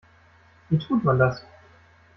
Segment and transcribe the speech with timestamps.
[0.71, 1.45] Wie tut man das?